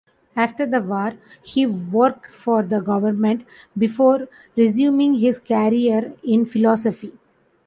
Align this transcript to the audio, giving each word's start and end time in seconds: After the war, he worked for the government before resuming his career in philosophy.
After 0.35 0.65
the 0.65 0.81
war, 0.81 1.13
he 1.43 1.67
worked 1.67 2.33
for 2.33 2.63
the 2.63 2.79
government 2.79 3.45
before 3.77 4.27
resuming 4.55 5.13
his 5.13 5.37
career 5.37 6.15
in 6.23 6.43
philosophy. 6.45 7.13